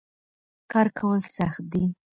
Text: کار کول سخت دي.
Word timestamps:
کار 0.71 0.87
کول 0.97 1.19
سخت 1.37 1.63
دي. 1.71 1.83